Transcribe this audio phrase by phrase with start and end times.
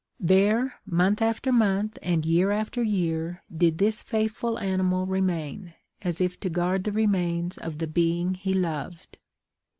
[0.19, 6.39] There, month after month, and year after year, did this faithful animal remain, as if
[6.39, 9.19] to guard the remains of the being he loved.